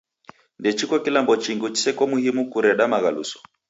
Ndechiko 0.59 0.95
kilambo 1.03 1.33
chingi 1.43 1.67
chiseko 1.75 2.03
m'himu 2.09 2.43
kwa 2.43 2.51
kureda 2.51 2.83
maghaluso. 2.93 3.37